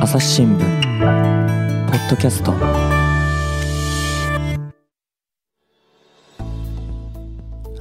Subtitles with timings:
[0.00, 2.79] 朝日新聞ポッドキャスト。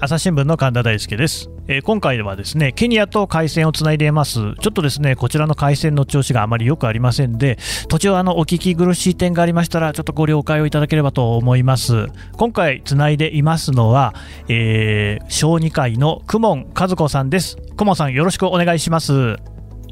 [0.01, 4.39] 朝日新聞の神田大輔です、えー、今回はですねケニアと回線をつないでいます。
[4.39, 7.57] ちょっとですねこちらの回線の調子があまり良くありませんで
[7.89, 12.07] 途中あのお聞き苦しい点がありましたらちょっとご了解をいただければと思います。
[12.37, 14.13] 今回つないでいますのは、
[14.47, 17.57] えー、小児科医の公文和子さんです。
[17.75, 19.11] 公文さんよろしくお願いします。
[19.11, 19.37] よ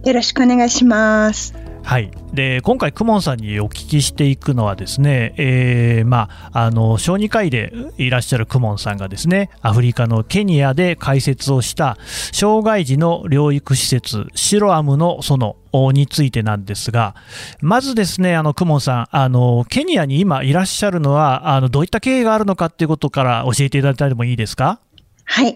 [0.06, 1.54] ろしくお願いします。
[1.88, 11.98] はい、で今回、クモンさんにお聞きしていくのはですね、えーまあ、あの小児科医でいらっしゃるクモンさんがですねアフリカのケニアで開設をした
[12.34, 17.16] 障害児の療育施設シロアムの園についてなんですが
[17.62, 24.82] まずですねあのクモンさんあのケニアに今いらっしゃるのはあのどういった経緯があるのかということから教えていただいてもいいですか？
[25.24, 25.56] はい。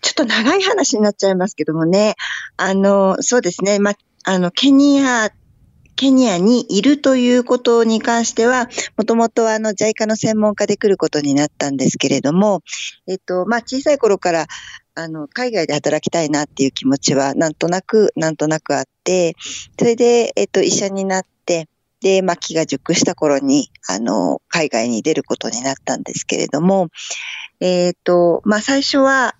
[0.00, 2.16] ちょっと長い話になっちゃいますけどもね、
[2.56, 3.92] あの、そうですね、ま
[4.24, 5.30] あの、ケニア
[5.98, 12.62] ケニアにいるということに関しては、もともとあの JICA の専門家で来ることになったんですけれども、
[13.08, 14.46] えっと、まあ、小さい頃から、
[14.94, 19.34] あの、海外で働きたいなっていう気持ちは、なんとなく、なんとなくあって、
[19.76, 21.68] それで、えっと、医者になって、
[22.00, 26.90] で、まあ、気が熟した頃に、あの、海外に出ることになったんですけれども、
[27.58, 29.34] えっ、と、まあ、最初は、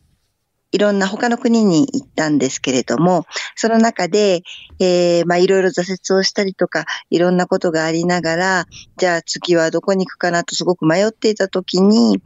[0.71, 4.43] いろんな他の国に行ったんですけれども、その中で、
[4.79, 5.83] えー、まあいろいろ挫
[6.15, 8.67] 折をしたりとか、いろんなことがありながら、
[8.97, 12.21] じゃあ次はどこに行くかなとすごく迷っていた時に、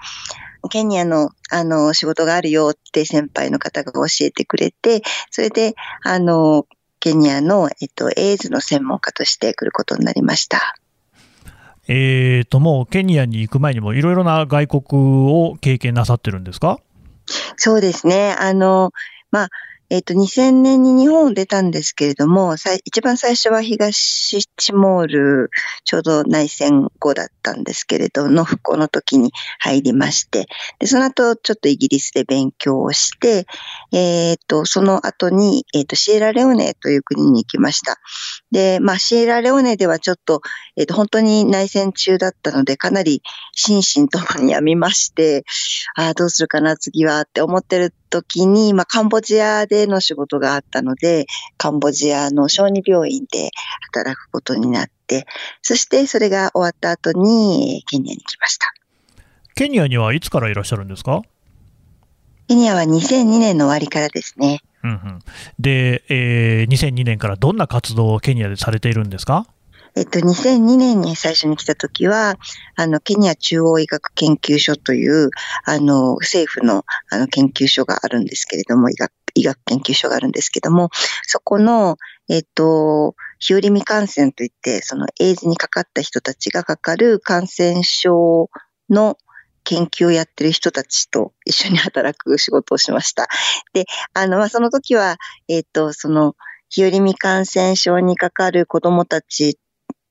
[0.70, 6.66] ケニアの、あの、仕事があるよって先輩の方が教えてくれて、それで、あの、
[7.00, 10.76] ケニアの、えっと、エイズの専門家として来ることになりました。
[11.88, 14.82] えーと、もうケニアに行く前にもいろいろな外国
[15.32, 16.78] を経験なさってるんですか？
[17.56, 18.36] そうですね。
[18.38, 18.92] あの、
[19.30, 19.48] まあ、
[19.92, 25.50] えっ、と、2000年に日本を出たんですけれども、一番最初は東チモール、
[25.84, 30.46] ちょうど内戦後だったんですけれど、の復興の時に入りまして、
[30.78, 33.44] で、その後、ちょっとイギリスで勉強をして、
[33.92, 37.98] えっ、と、その後に、えっ、と、シエラレオネという国に行きました。
[38.50, 40.40] で、まあ、シエラレオネではちょっと、
[40.76, 43.22] えっ、と、本当に内戦中だったので、かなり
[43.52, 45.44] 心身ともに病みまして、
[45.94, 51.26] ああ、どうするかな、次はって思ってる時に、まあ、カンボジアでの仕事があったので、
[51.58, 53.50] カンボジアの小児病院で
[53.92, 55.26] 働くことになって、
[55.60, 58.72] そしてそれが終わった後にケニアに来ました。
[59.54, 61.22] ケニアにはいつからいらっしゃるんですか？
[62.48, 64.60] ケニアは2002年の終わりからですね。
[64.84, 65.18] うんうん、
[65.58, 69.46] で、えー、2002年からどんな活動をケニアでされているんですか？
[69.94, 72.36] えっと、2002年に最初に来た時は、
[72.76, 75.28] あの、ケニア中央医学研究所という、
[75.66, 80.88] あの、政府の、あの、研究所があるんですけれども、医学、医学研究所があるんですけども、
[81.26, 81.98] そこの、
[82.30, 88.48] えっと、日和見感染といって、その、エイズにかかった人たちがかかる感染症
[88.88, 89.18] の
[89.64, 93.28] 研究をやってる人たちと一緒に働く仕事をしました。
[93.72, 95.16] で、あの、まあ、その時は、
[95.48, 96.34] えっと、その、
[96.68, 99.58] 日和見感染症にかかる子供たち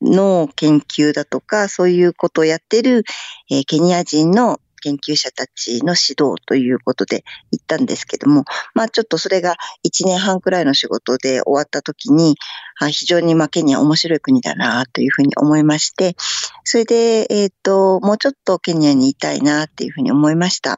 [0.01, 3.03] の研究だとか、そういうことをやってる、
[3.49, 8.43] えー、ケニア人の研究者たちの指導ということで行ったんですけども、
[8.73, 9.55] まあちょっとそれが
[9.85, 12.35] 1年半くらいの仕事で終わった時に、
[12.79, 16.15] あ非常にまあケニア面白い国だなというふうに思いまして、
[16.63, 20.77] それで、えっ、ー、と、もうちょっとケニアにいたいなっていうふうに思いました。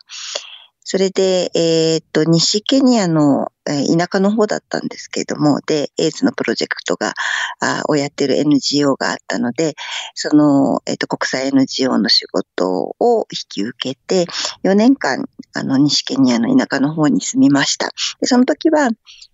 [0.94, 7.16] それで、えっ、と、西ケニアの、田舎の方だったんですけれども、で、エイズのプロジェクトが、
[7.60, 9.74] あをやってる NGO があったので、
[10.14, 14.28] その、えっ、と、国際 NGO の仕事を引き受けて、
[14.62, 17.92] 4年間、あの、西ケニアの田舎の方に住みました。
[18.22, 18.92] で、その時は、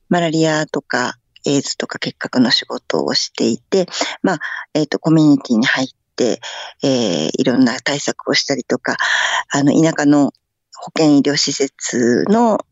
[0.07, 1.15] マラリアとか、
[1.45, 3.85] エイズとか結核の仕事をしていて、
[4.23, 4.39] まあ、
[4.73, 6.39] えっ、と、コミュニティに入って、
[6.83, 8.95] えー、いろんな対策をしたりとか、
[9.51, 10.31] あの、田舎の
[10.81, 12.66] 保健医療施設の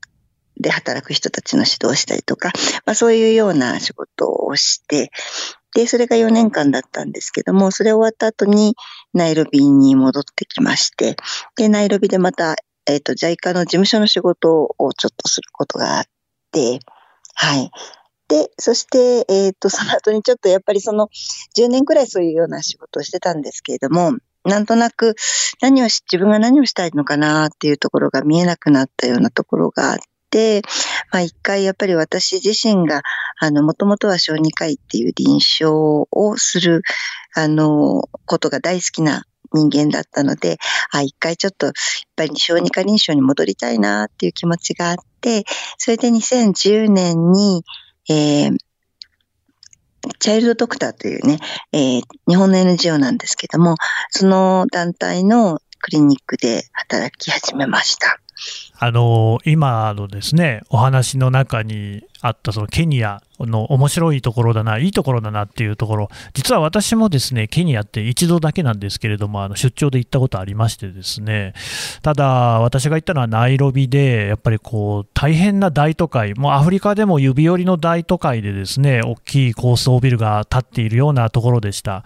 [0.59, 2.51] で働く人たちの指導をしたりとか、
[2.85, 5.11] まあそういうような仕事をして、
[5.75, 8.75] で、それが4年間だったんですけども、それ終わった後に
[9.13, 11.15] ナイロビに戻ってきまして、
[11.55, 12.55] で、ナイロビでまた、
[12.87, 16.03] えっ、ー、と、JICA の事務所の仕事をちょっとすることがあっ
[16.51, 16.79] て、
[17.35, 17.69] はい。
[18.29, 21.09] で、そして、えっ、ー、と、その後にちょっとやっぱりその
[21.55, 24.13] 10年くらいそういうような仕事をしてたんですけれども、
[24.47, 25.15] なんとなく
[25.61, 29.97] 何をし、自分が何をしたいのかなっていうところが見えなくなったようなところがあっ
[30.29, 30.61] て、
[31.11, 33.01] まあ一回やっぱり私自身が、
[33.39, 35.71] あの、もともとは小児科医っていう臨床
[36.11, 36.81] をする、
[37.35, 39.23] あの、ことが大好きな
[39.53, 40.57] 人間だったので、
[40.91, 41.73] あ、一回ちょっと、やっ
[42.15, 45.43] ぱり小児科臨床に戻りたいなっていう気持ちがあって、
[45.77, 47.63] それで2010年に、
[48.09, 48.57] えー、
[50.19, 51.39] チャイルドドクターというね、
[51.71, 53.75] えー、日本の NGO なんですけども、
[54.09, 58.19] その団体のクリニックで働き始めました。
[58.79, 71.53] あの今のですねお話の中にあったそのケニアの面白いところだな、いいところだなっていうところ、実は私もですねケニアって一度だけなんですけれども、あの出張で行ったことありましてですね、
[72.01, 72.25] ただ、
[72.59, 82.03] 私が行ったのはナイロビで、やっぱりこう大変な大都会、もうアフリカでも指折りの大都会でですね大きい高層ビルが建っているようなところでした。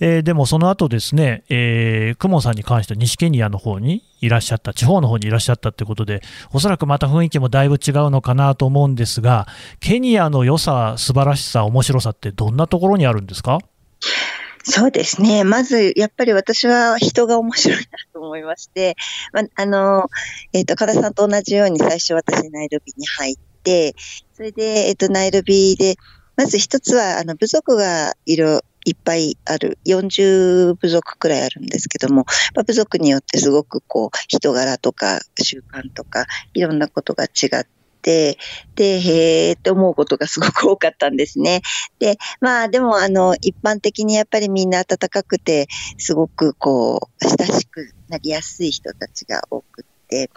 [0.00, 6.22] えー、でもその後ですね、えー、クモさんに関しては西ケニアの方にいらっしゃった、地方の方にいらっしゃったということで、
[6.52, 9.46] おそらくまた雰囲気もだいぶ違うのかなと思うんですが、
[9.80, 13.58] ケニアの良さ、素晴らしさ、面白さってどんなところにあるんですか？
[14.62, 15.42] そうですね。
[15.44, 18.94] まず、やっぱり私は人が面白いなと思いまして、
[19.32, 20.10] まあの、
[20.52, 23.94] えっ、ー、と、加田さんと同じように最初私ナイロビに入って、
[24.34, 25.96] それで、えっ、ー、と、ナイロビで、
[26.36, 37.66] まず一つは、あの、部族がいる、いっぱいある、40部族くらいあるんですけども、まあ、部族によってすごくこう、人柄とか習慣とか、いろんなことが違って、
[38.02, 38.38] で、
[38.78, 41.62] へーって思うことがすごく多かったんですね。
[41.98, 45.68] で、まあでもあの、一般的にやっぱりみんな温かくて、
[45.98, 50.30] すごくこう、親しくなりやすい人たちが多くて、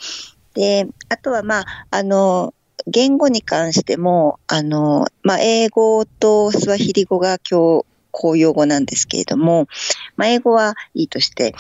[0.54, 2.54] で、あとはまあ、あの、
[2.88, 9.68] 言語に関しても、あの、まあ、英語とスワヒリ語が今日、公用語なんですけれども、
[10.15, 11.56] まあ、英語はいいとして、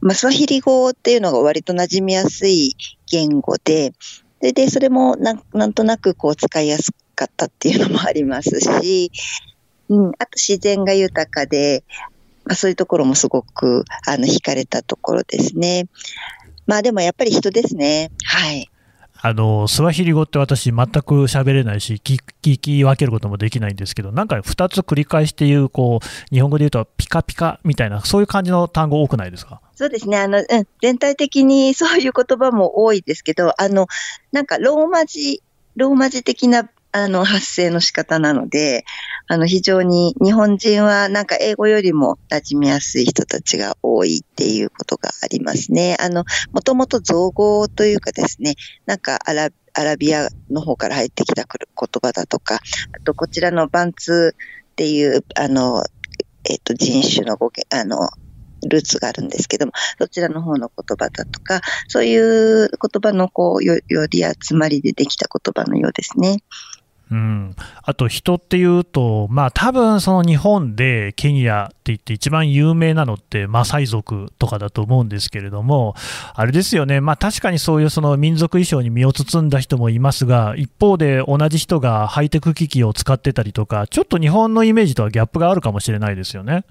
[0.00, 2.74] まあ、スワヒリ語っていうのが割と馴染みやすい
[3.06, 3.92] 言語で、
[4.40, 9.12] で、でそれもなんなんとなくこう使いやすかったっていうのもありますし、
[9.88, 11.84] うん、あと自然が豊かで、
[12.44, 15.88] まあ、そういうところもすごくあの惹かれたところですね。
[16.66, 18.10] まあでもやっぱり人ですね。
[18.24, 18.70] はい。
[19.22, 29.60] あのスワヒリ語って私、全く喋れないし聞、聞き分けることもできないんですけど、なんか2つ繰り返して言う、こう日本語で言うと、ピカピカみたいな、そういう感じの単語多くないですか？
[29.80, 30.44] そうですねあの、うん、
[30.82, 33.86] 全体的にそういう言葉も多いですけど、あの
[34.30, 35.42] なんかローマ字、
[35.74, 38.84] ローマ字的なあの、発声の仕方なので、
[39.26, 45.96] あの、非常に日本人はなんか英語よりも馴染みやすい人たちが多いっていうことがありますね。
[45.98, 51.58] あの、もともと造語というかですね、なんかアラアラビアの方から入ってきた言
[52.02, 54.36] 葉だとか、あとこちらのバンツ
[54.72, 55.84] っていう、あの、
[56.44, 58.10] えっ、と、人種の語源、あの、
[58.66, 62.70] ルーツがあるんですけども、そちらの方の言葉だとか、そういう言
[63.02, 66.38] 葉のこうより集まりでできた言葉のようですね。
[67.10, 75.96] うん、あと人っていうと、まあ多分その日本でケニアって言って一番有名なのってマサイ族とかだと思うんですけれども、
[76.34, 86.64] あれですよね、まあ確かにそういうその民族衣装に身を包んだ人もいますが、一方で同じ人がハイテク機器を使ってたりとか、ちょっと日本のイメージとはギャップがあるかもしれないですよね。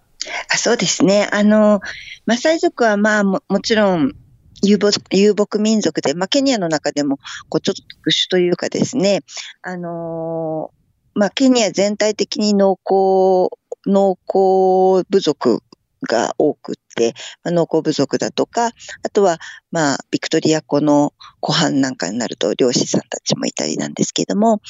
[0.52, 1.30] あそうですね。
[1.32, 1.80] あの、
[2.26, 4.14] マサイ族はまあももちろん
[4.62, 7.18] 遊牧遊牧民族で、まあ、ケニアの中でも、
[7.48, 9.22] こう、ちょっと特殊というかですね、
[9.62, 10.72] あの、
[11.14, 15.62] まあ、ケニア全体的に農耕、農耕部族
[16.08, 17.14] が多くって、
[17.44, 19.40] まあ、農耕部族だとか、あとは、
[19.72, 24.62] まあ、ビクトリア湖の湖畔なんかになると漁師さんたちもいたりなんですけども、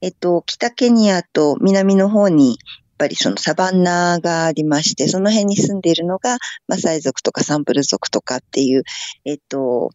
[0.00, 2.58] えっと、北ケニアと南の方に
[2.98, 8.82] ぱりそのサバンナがありまして、その辺に住んでいるのが、マサイ族とかサンプル族とかっていう、
[9.24, 9.90] えっと、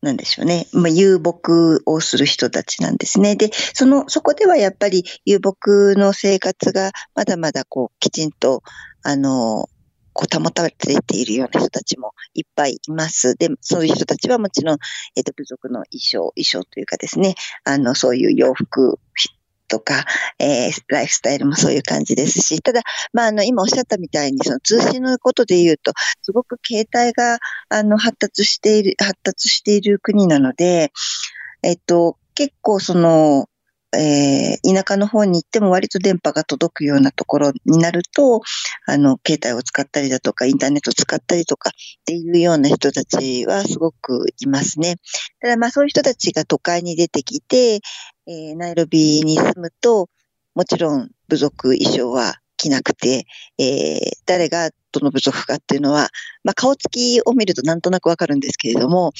[0.00, 0.66] なんでしょうね。
[0.72, 1.40] まあ、遊牧
[1.86, 3.34] をする人たちなんですね。
[3.34, 8.62] で、その、そこではやっぱり遊牧の生活がまだまだこう、きちんと、
[9.02, 9.68] あの、
[10.12, 13.36] こう保たれているような人たちもいっぱいいます。
[13.36, 14.78] で、そういう人たちはもちろん、
[15.14, 18.98] えっ、と、部族の衣装、衣装というかですね、あの、そういう洋服
[19.68, 20.04] とか、
[20.38, 22.82] えー、ライフスタイルもそういう感じですし、ただ、
[23.12, 30.92] まあ、あの、今おっしゃったみたいに、その通信のことで言うと、すごく携帯が、あの、発達している、発達している国なので、
[31.62, 33.48] えっと、結構その、
[33.96, 38.42] えー、田舎の方に行っても割と電波が届くようなところになると、
[38.86, 41.72] あの、携帯を使ったりだとか、インターネットを使ったりとかっ
[42.04, 44.96] ていうような人たちはすごくいますね。
[45.40, 47.80] ただまあそういう人たちが都会に出てきて、
[48.28, 50.10] えー、ナイロビに住むと、
[50.54, 53.24] もちろん部族衣装は着なくて、
[53.58, 56.08] えー、誰がどの部族かっていうのは、
[56.44, 59.12] まあ、顔つきを見るとなんとなくわかるんですけれども、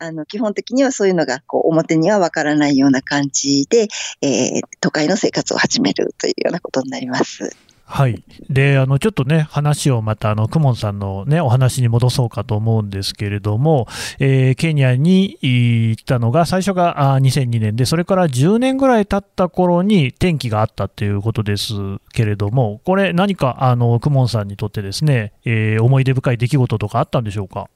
[0.00, 3.86] あの、基本的にはそういうのが、こう、表にはわからないような感じで、
[4.20, 7.54] えー、都会の生活を始めるというようなことになります。
[7.88, 8.24] はい。
[8.50, 13.86] で、あの、ちょっとね、話をまた、あの、クモンさんのね、お話に戻そうかと思うんですけれども、
[14.18, 21.74] えーケニアに行ったのが、最初があ2002年で、それから10年ぐらい経った頃に転機があったということです
[22.12, 27.68] けれども、これ、何か、あの、クモンさんにとってですね、えー思い出深い出来事とかあったんでしょうか？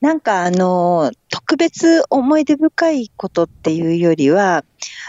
[0.00, 4.64] なんかあの、特別思い出深いことっていうよりは、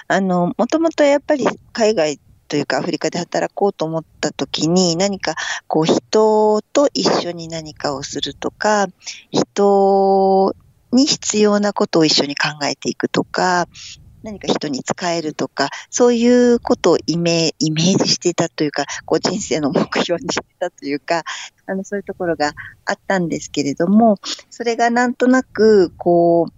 [0.08, 5.36] あの、もともとやっぱり海外というかアフリカで働こうと思った時に何か
[5.68, 8.88] こう人と一緒に何かをするとか、
[9.32, 10.56] 人
[10.92, 13.68] に必要なことを一緒に考えていくとか、
[14.24, 21.24] 何か人に使えるとか、そういうことをイメイメージしていたというか、こう人生の目標にしてたというか、
[21.68, 22.54] あの、そういうところが
[22.86, 24.18] あったんですけれども、
[24.50, 26.54] それがなんとなく、こう、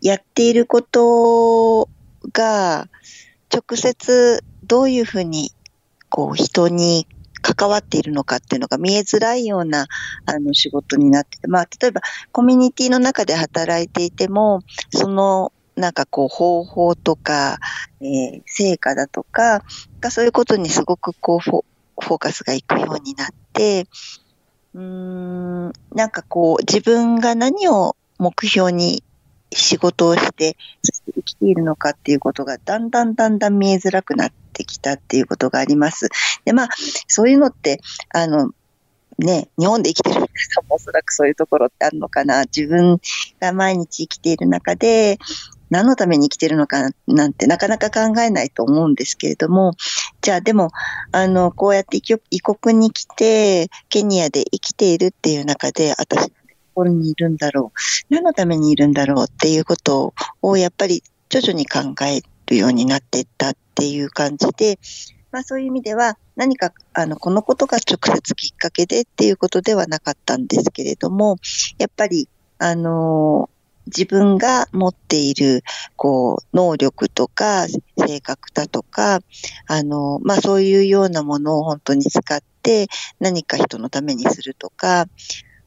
[0.00, 1.88] やっていること
[2.32, 2.88] が、
[3.52, 4.42] 直接
[4.72, 5.52] どういうふうに、
[6.08, 7.06] こう、人に
[7.42, 9.86] 関わっているのかっていうのが見えづらいような、
[10.24, 12.00] あの、仕事になってて、まあ、例えば、
[12.32, 17.58] コミュニティの中で働いていても、その、なんかこう、方法とか、
[18.00, 19.62] えー成果だとか、
[20.08, 21.64] そういうことにすごくこう、フォ
[22.00, 23.86] フォーカスがいくようになって、
[24.72, 29.04] うーん、なんかこう、自分が何を目標に
[29.54, 36.08] 仕事をして、そして生きているのかっていうことがだんだんだんだん見えづらくなってきたっていうことがあります。
[36.44, 36.68] で、まあ、
[37.08, 37.80] そういうのって、
[38.10, 38.50] あの、
[39.18, 42.42] ね、日本で生きてる皆さんもおそらくそういうところってあるのかな。
[42.44, 42.98] 自分
[43.40, 45.18] が毎日生きている中で、
[45.70, 49.72] 何のために生きてるのかなんてなかなか考えないと思うんですけれども、
[50.20, 50.70] じゃあでも、
[51.12, 56.30] あの、こうやって異国異国に来て、ケニアで生きているっていう中で、私、
[56.74, 58.14] ここにいるんだろう。
[58.14, 64.78] 何のためにいるんだろうっていうことを、やっぱり徐々に考えるようになっていったっていう感じで、
[65.30, 71.38] まあそういう意味では、何か、あの、このことが直接きっかけでっていうことではなかったんですけれども、
[71.78, 73.50] やっぱり、あの
[73.86, 75.64] 自分が持っている、
[75.96, 77.66] こう、能力とか、
[77.98, 79.20] 性格だとか、
[79.66, 82.86] あの、まあ、そういうようなものを本当に使って、
[83.18, 85.06] 何か人のためにするとか、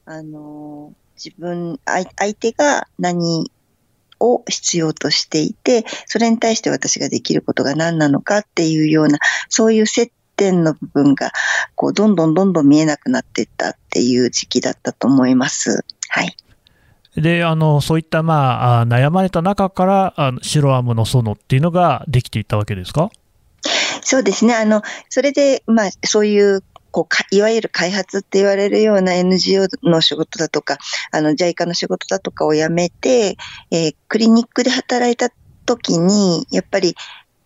[0.05, 3.51] あの、自分、相相手が何
[4.19, 9.19] を必要としていて、それに対して私ができることが何なのかっていうような、
[9.49, 11.31] そういう接点の部分が、
[11.75, 15.83] こう、どんどんどんどん見えなくなっていったっていう時期だったと思います。
[16.09, 16.35] はい。
[17.15, 23.09] で、あの、そういった、まあ、あ悩まれた中から、あの白アームの園っていうのができていったわけですか？
[24.01, 24.53] そうですね。
[24.53, 26.61] あの、それで、まあ、そういう、
[26.95, 30.77] こうか、いわゆる開発って言われるような NGO の仕事だとか、
[31.11, 33.35] あの、JICA の仕事だとかをやめて、
[33.69, 35.29] えークリニックで働いた
[35.65, 36.95] 時に、やっぱり、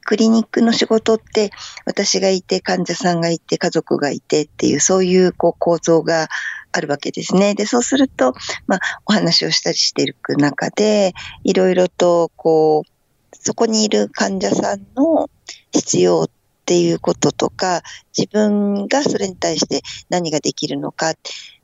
[0.06, 1.50] クリニックの仕事って、
[1.88, 6.28] 私がいて、患者さんがいて、家族がいてっていう、そういう、こう、構造が
[6.72, 7.56] あるわけですね。
[7.56, 8.36] で、そうすると、
[8.68, 15.28] まあ、お話をしたりしていく中で、いろいろと、こう、そこにいる患者さんの
[15.72, 16.30] 必要
[16.70, 17.82] っていうこととか、
[18.16, 21.16] 自分がそれに対して何ができるのかっ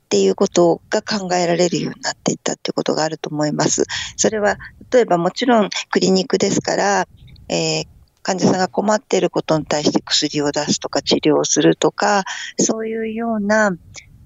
[0.08, 3.84] ていうことが考えられるようになっていったってことがあると思います。
[4.16, 4.58] それは、
[4.92, 7.08] 例えばもちろんクリニックですから、
[7.48, 7.86] えー
[8.22, 12.24] 患者さんが困っていることに対して薬を出すとか治療をするとか、
[12.58, 13.70] そういうような、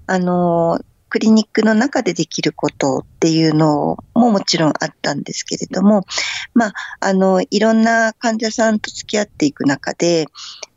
[0.07, 0.79] あの、
[1.11, 6.05] クリニックの中でできることっていうのももちろんあったんですけれども、
[6.53, 10.25] まあ、あの、いろんな患者さんと付き合っていく中で、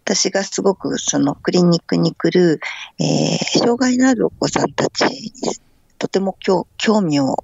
[0.05, 2.61] 私がすごくそのクリニックに来る、
[3.01, 5.33] えー障害のあるお子さんたちに
[5.99, 6.67] とても興
[7.01, 7.37] 味を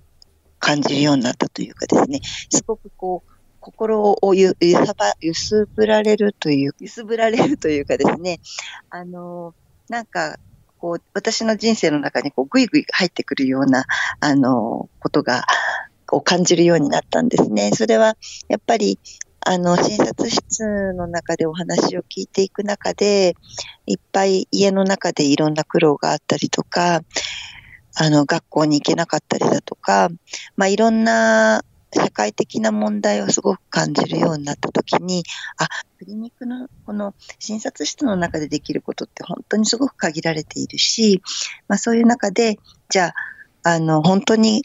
[0.58, 8.40] 感じるようになったというかですね、すごくこう、心をゆゆさば揺すぶられるという、揺すぶられるというかですね、
[8.90, 9.54] あの、
[9.88, 10.36] なんか、
[10.78, 13.84] こう、私の人生の中にこう、ぐいぐい入ってくるような、
[14.20, 15.44] あの、ことが、
[16.12, 17.70] を感じるようになったんですね。
[17.72, 18.16] それは、
[18.48, 18.98] やっぱり、
[19.52, 23.34] あの、診察室の中でお話を聞いていく中で、
[23.84, 27.00] いっぱい家の中でいろんな苦労があったりとか、
[27.96, 30.08] あの、学校に行けなかったりだとか、
[30.54, 35.24] まあ、いろんな社会的な問題をすごく感じるようになったときに、
[35.56, 35.66] あ、
[35.98, 41.22] クリニックのこの診察室の中でできることって本当にすごく限られているし、
[41.66, 43.12] まあ、そういう中で、じゃ
[43.64, 44.62] あ、あの、本当に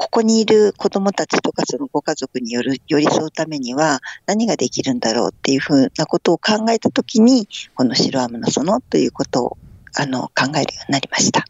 [0.00, 9.58] ここにいる子供たちとかそのご家族による寄り添うためには何ができるんだろうっていうふうなことを考えた時に、この白アムの園ということを
[9.94, 11.44] あの考えるようになりました。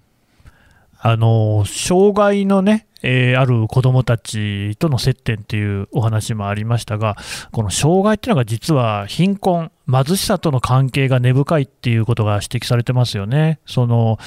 [0.98, 7.16] あの障害のね、えー、ある子どもたちとの接点っていうお話もありましたが、
[7.52, 13.58] この障害っていうのが実は貧困、貧しさとの関係が根深いっていうことが指摘されてますよね。
[13.66, 14.18] その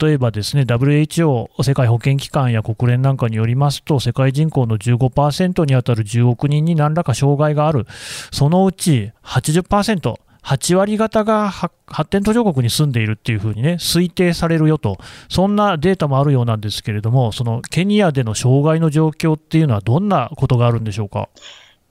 [0.00, 7.86] 例えばですね、WHO、世界保健機関や国連なんかによりますと、世界人口の15%に当たる10億人に何らか障害がある、
[8.32, 11.74] そのうち80%、8割方が発
[12.10, 21.28] 展途上国に住んでいるっていうふうにね、推定されるよと、そんなデータもあるようなんですけれども、そのケニアでの障害の状況っていうのは、どんなことがあるんでしょうか？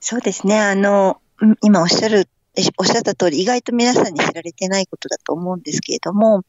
[0.00, 1.20] そうですね、あの
[1.62, 2.28] 今おっしゃる
[2.78, 6.42] おっしゃった通り、意外と皆さんに知られてないことだと思うんですけれども、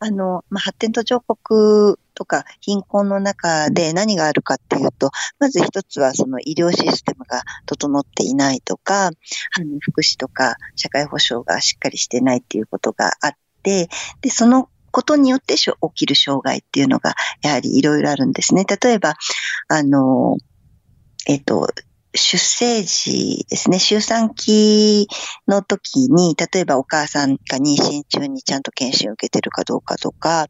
[0.00, 9.10] あの、まあ、発展途上国とか貧困の中で何があるかっていうと、まず一つはその医療システムが整っていないとか、あ
[9.60, 13.30] の福祉とか社会保障がしっかりしてないっていうことがあっ
[13.62, 13.88] て、
[14.22, 18.64] で、そのことによって起きる障害っていうのが、やはりいろいろあるんですね。
[18.64, 19.14] 例えば、
[19.68, 20.38] あの、
[21.26, 21.68] えっと、
[22.14, 25.06] 出生時ですね、出産期
[25.46, 30.46] の時に、例えばお母さんが妊娠中にちゃんと検診を受けてるかどうかとか、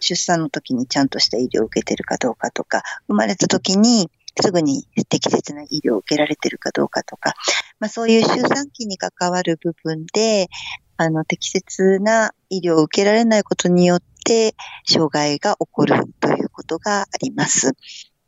[0.00, 7.34] 出産の時にちゃんとした医療を受けてるかどうかとか、生まれた時にすぐに適切な医療を受けられてるかどうかとか、
[7.80, 10.48] まあそういう出産期に関わる部分で、
[10.96, 17.72] あの、適切な医療を受けられないことによって、障害が起こるということがあります。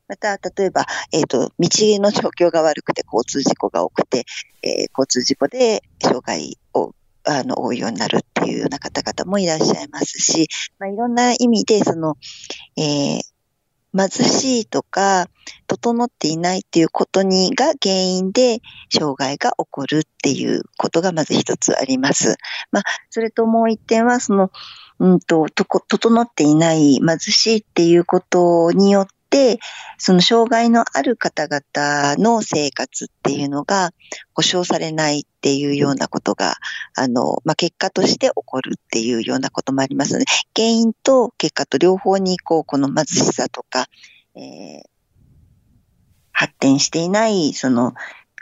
[0.08, 1.68] また、例えば、えっ、ー、と、道
[2.00, 4.24] の状況が悪くて交通事故が多くて、
[4.62, 6.58] えー、交通事故で障害
[7.38, 12.16] あの、多いようになるっていうような方々もいらっしゃいますし、まあ、いろんな意味で、その、
[12.76, 13.20] えー、
[13.92, 15.28] 貧しいとか、
[15.66, 18.60] 整っていないっていうことにが原因で
[18.92, 22.36] 障害が起こるっていうことがまず一つあります。
[22.70, 24.50] まあ、それともう一点は、その、
[24.98, 29.19] うんと、と整っていない貧しいっていうことによって、
[29.98, 33.92] その障害のある方々の生活っていうのが
[34.34, 36.56] 保障されないっていうようなことが、
[36.96, 40.24] あの、まあ、結果として起こるっていうようなこともありますので、
[40.56, 43.86] 原因と結果と両方に、こう、この貧しさとか、
[44.34, 44.82] えー、
[46.32, 47.94] 発展していない、その、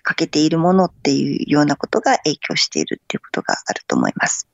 [0.03, 4.49] 欠けているものっていうようなことが影響しているっていうことがあると思います。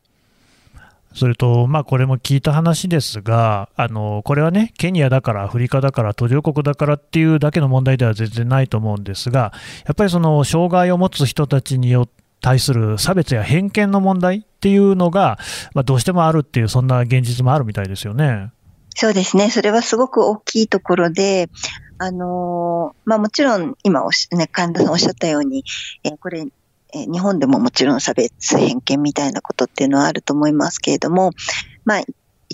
[1.14, 9.52] それと、まあ、これも聞いた話ですが、あのこれはね、ケニアだから、アフリカだから、途上国だからっていうだけの問題では全然ないと思うんですが、
[9.86, 15.38] やっぱりその障害を持つ人たちによって、対する差別や偏見の問題っていうのが、
[15.72, 18.52] まあ、どうしてもあるっていう、そんな現実もあるみたいですよね。
[18.94, 19.48] そうですね。
[19.48, 21.48] それはすごく大きいところで、
[21.96, 25.64] あのまあもちろん今おし、ね、神田さんおっしゃったように、
[26.02, 26.46] えー、これ
[26.94, 31.32] え日本でももちろん差別、偏見みたいなことっていうのはあると思いますけれども、
[31.84, 32.02] まあ、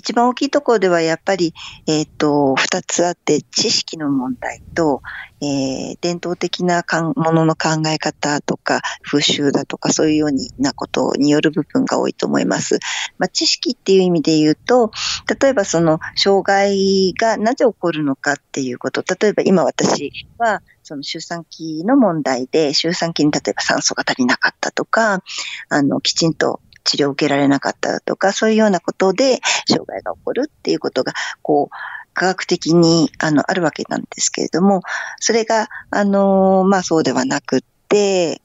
[0.01, 1.53] 一番大きいところではやっぱり、
[1.85, 5.03] えっ、ー、と、二つあって、知識の問題と、
[5.41, 6.83] えー、伝統的な
[7.15, 12.79] ものの考え方とか、風習だとか、そういうようなことによる部分が多いと思います。
[13.19, 14.91] まあ、知識っていう意味で言うと、
[15.39, 25.21] 例えばその、障害がなぜ起こるのかっていうこと、例えば今私は、その出産期の問題で、出産期に例えば酸素が足りなかったとか、
[25.69, 31.75] あの、きちんと治療を受けられなかったとか、そういうようなことで障害が起こるっていうことが、こう、
[32.13, 34.81] 科学的にあのあるわけなんですけれども、
[35.19, 38.41] それが、あの、まあそうではなくって、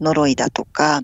[0.00, 1.02] 呪いだとか、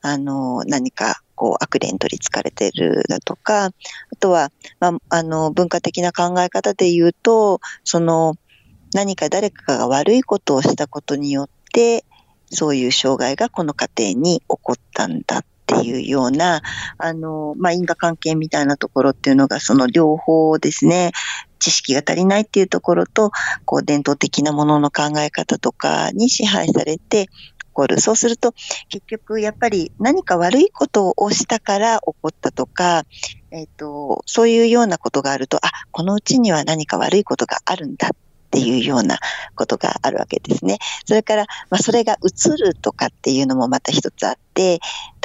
[0.00, 3.72] あの、何かこう悪霊に取り憑かれてるだとか、あ
[4.18, 8.36] とは、まあ、あの、文化的な考え方で言うと、その、
[8.92, 12.04] 何か誰かが悪いことをしたことによって、
[12.50, 15.44] そういう障害がこの家庭に起こったんだ
[15.80, 16.62] ていうような、
[16.98, 21.12] あの、まあ、因果関係みたいなところっていうのが、その両方ですね、
[21.58, 23.30] 知識が足りないっていうところと、
[23.64, 27.30] こう、伝統的なものの考え方とかに支配されて、起
[27.72, 28.00] こる。
[28.00, 28.52] そうすると、
[28.88, 33.04] 結局、やっぱり何か悪いことをしたから起こったとか、
[33.50, 38.10] えっ、ー、と、そういうようなことがあると、あ、このうちには何か悪いことがあるんだっ
[38.52, 39.18] ていうような
[39.54, 40.78] ことがあるわけですね。
[41.06, 44.78] それから、まあ、それがうるとかっていうのもまた一つあって、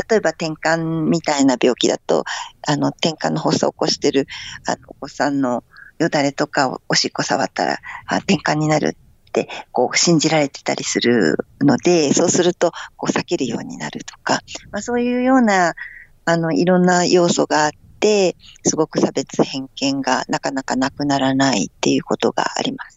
[0.09, 2.23] 例えば転換みたいな病気だと、
[2.65, 4.27] あの、転換の発作を起こしてる、
[4.65, 5.65] あの、お子さんの
[5.99, 8.95] よだれとかをおしっこ触ったら、あ転換になる
[9.27, 14.39] って、こう、信じられてたりするので、そうすると、こう、避けるようになるとか、
[14.71, 15.75] まあ、そういうような、
[16.23, 22.96] あの、いろんな要素があって、すごく差別偏見がなかなかなくならないっていうことがあります。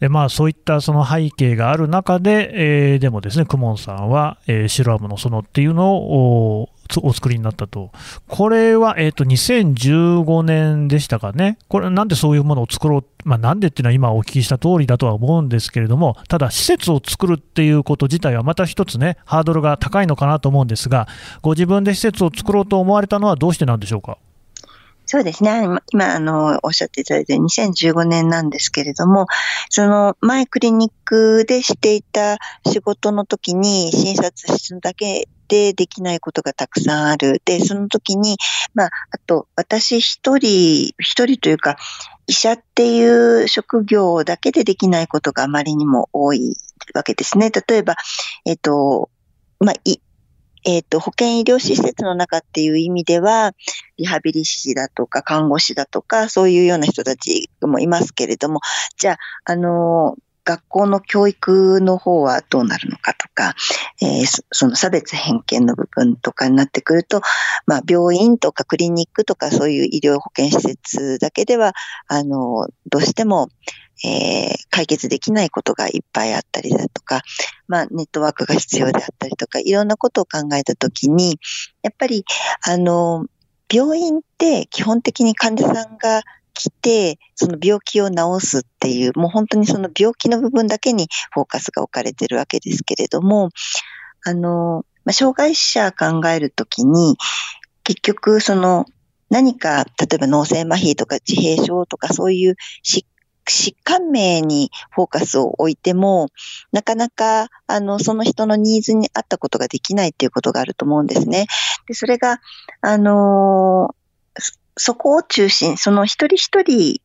[0.00, 2.50] でまあ、そういったその背景がある中で、
[2.92, 6.68] えーでもですね、クモンさんは、えー、シロアムの園っていうのを
[7.02, 7.90] お作りになったと。
[8.28, 11.58] これは、えっ、と、2015年でしたかね。
[11.68, 21.08] これ、なんでそういうものを作ろう、まあ、なんでっていうのは今お聞きした通りだとは思うんですけれども、ただ、施設を作るっていうこと自体はまた一つね、ハードルが高いのかなと思うんですが、
[21.42, 24.18] ご自分で施設を作ろうと思われたのはどうしてなんでしょうか？
[25.06, 25.62] そうですね。
[25.92, 29.26] 今、あの、おっしゃっていただいた2015年なんですけれども、
[29.70, 37.40] その前クリニックでしていた仕事の時に診察室だけでできないことがたくさんある。
[37.44, 38.36] で、その時に、
[38.74, 41.76] まあ、あと、私一人、一人というか、
[42.26, 46.56] 医者っていう職業だけでできないことがあまりにも多い
[46.94, 47.50] わけですね。
[47.50, 47.94] 例えば、
[48.44, 49.10] えっ、と、
[49.60, 49.98] まあ、い、
[50.66, 53.52] えっ、と、保健医療施設の中っていう意味では、
[53.98, 58.60] リハビリ士だとか、看護師だとか、そういうような人たちもいますけれども、
[58.98, 63.54] じゃあ、あの、学校の教育の方はどうなるのかとか、
[64.00, 67.20] えーそその差別偏見の部分とかになってくると、
[67.66, 71.74] まあ、病院とかクリニックとかそういう医療保健施設だけでは、
[72.06, 73.48] あの、どうしても、
[74.04, 77.22] えー解決できないことがいっぱいあったりだとか、
[77.66, 81.40] まあ、ネットワークが必要であったりとか、いろんなことを考えたときに、
[81.82, 82.26] やっぱり、
[82.60, 83.24] あの、
[83.72, 93.48] 病院って基本的に患者さんが来て、その病気を治すっていう、もう本当にその病気の部分だけにフォーカスが置かれてるわけですけれども、
[94.26, 97.16] あの、まあ、障害者考えるときに、
[97.82, 98.84] 結局その
[99.30, 103.04] 何か、例えば脳性麻痺とか自閉症とかそういう疾
[103.52, 106.28] 疾患名にフォーカスを置いても、
[106.72, 111.46] なかなか、あの、その人のニーズに合ったことができないっていうことがあると思うんですね。
[111.86, 112.40] で、それが、
[112.80, 113.94] あの
[114.76, 117.00] そこを中心、その一人一人違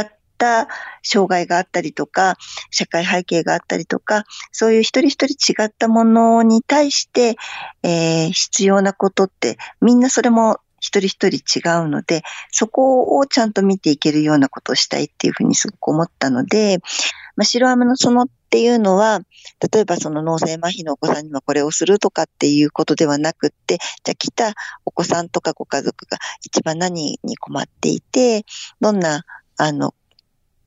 [0.00, 0.68] った
[1.02, 2.36] 障害があったりとか、
[2.70, 7.36] 社会背景があったりとか、そういう一人一人違ったものに対して、
[7.82, 16.80] えー必要なことって、みんなそれも一人一人違うので、そこをちゃんと見ていけるようなことをしたいっていうふうにすごく思ったので、
[17.36, 19.20] まあ、白アメの園っていうのは、
[19.72, 28.44] 例えばその脳性麻痺のお子さんにはこれをするとかっていうことではなくって、じゃあ来たお子さんとかご家族が一番何に困っていて、
[28.80, 29.24] どんな、
[29.56, 29.94] あの、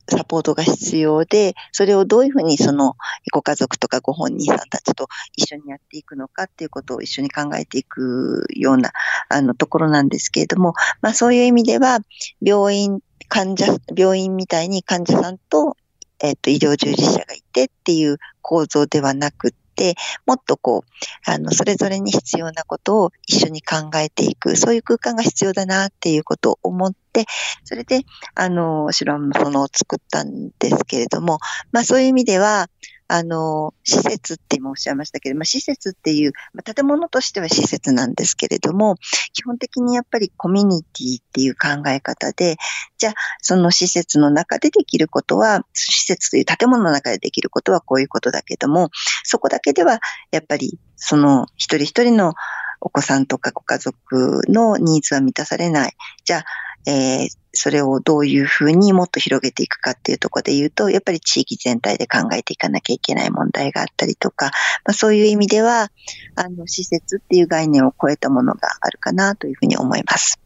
[0.08, 2.96] サポートが必要で、それをどういうふうにその
[3.32, 8.92] ご家族とかご本人さんたちと一緒にやっていくのかっていうことを一緒に考えていくような
[9.28, 11.98] あのところなんですけれども、まあそういう意味では、
[12.40, 15.76] 病院、患者、病院みたいに患者さんと、
[16.20, 19.94] えっ、と、医療従事者がいてっていう構造ではなくてて、
[20.26, 27.26] もっとこう、あの、それぞれに必要なことを一緒に考えていく、そういう空間が必要だなっていうことを思って、
[27.64, 28.00] それで、
[28.34, 31.38] あの、白アンのを作ったんですけれども、
[31.70, 32.68] まあそういう意味では、
[33.08, 38.96] あの、施設って今おっしゃいましたけど、まあ施設っていう、まあ、建物としては施設なんですけれども、
[39.32, 42.56] 基本的にやっぱりコミュニティっていう考え方で、
[42.98, 48.90] じゃあその施設の中でできることは、施設という建物の中でできることはこういうことだけども、
[49.22, 52.34] そこだけではやっぱりその一人一人の
[52.80, 55.92] お子さんとかご家族のニーズは満たされない。
[56.24, 56.44] じゃあ、
[56.86, 64.50] えーそれをどういうふうにもっと広げていくかっていうところで言うと、やっぱり地域全体で考えていかなきゃいけない問題があったりとか、
[64.84, 65.90] まあ、そういう意味では、
[66.34, 70.38] あの、施設っていう概念を超えたものがあるかなというふうに思います。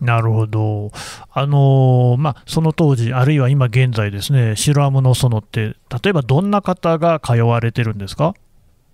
[0.00, 0.92] なるほど、
[1.32, 8.34] あのーまあ、その当時、あるいは今現在ですね、白アムの園って、例えばどんな方が通われてるんですか？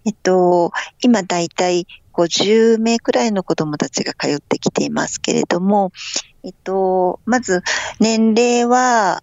[0.06, 1.86] えっと、今だいたい
[2.18, 5.92] 50名くらいの子供たちが通ってきていますけれども、
[6.42, 7.62] えっと、まず
[8.00, 9.22] 年齢は、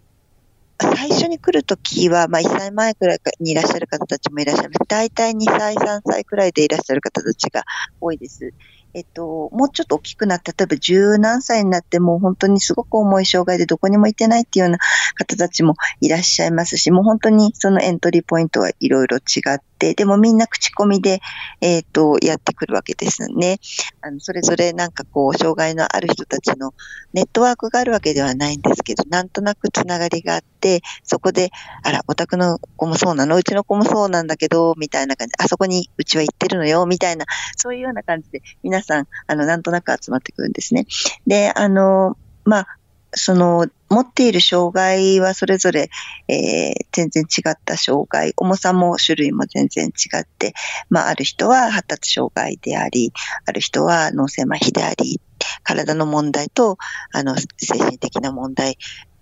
[0.79, 4.79] 最初に来るときは、まあ、1歳前くらいにいらっしゃる方たちもいらっしゃいます。
[4.87, 7.63] 大体2歳、3歳くらいでいらっしゃる方たちが
[8.01, 8.53] 多いです。
[8.93, 14.79] えっと、もうちょっと大きくなって、例えば十何歳になってもう本当にすごく重い障害でどこにも行ってないっていうような
[15.15, 21.21] 方たちもいらっしゃいますし、もう本当にそのエントリーポイントはいろいろ違って、でもみんな口コミで、
[21.61, 23.59] えっと、やってくるわけですね。
[24.01, 26.73] あの、それぞれなんかこう、障害のある人たちの
[27.13, 31.51] ネットワークがあるわけではないんですけど、なんとなくつながりがあって、そこで、
[31.83, 33.35] あら、お宅の子もそうなの？
[33.35, 37.25] うちの子もそうなんだけど、みたいな感じ、あそこにうちは行ってるのよ、みたいな、
[37.57, 40.85] そういうような感じで、皆さん、あの、なんとなく集まってくるんですね。
[41.27, 42.67] で、あの、まあ、
[43.15, 45.89] その、持っている障害はそれぞれ、
[46.27, 50.53] えー、全然違った障害、重さも種類も全然違って、
[50.89, 53.13] まあ、ある人は発達障害であり、
[53.45, 55.21] ある人は脳性麻痺であり、
[55.63, 56.77] 体の問題と、
[57.11, 58.77] あの、精神的な問題、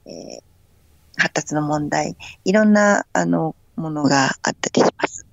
[0.05, 5.25] えー、発達の問題、いろんな、あの、ものがあったりします。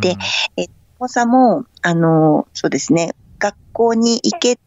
[0.00, 0.16] で、
[0.56, 0.66] え
[0.98, 4.58] 重さも、あの、そうですね、学校に行け、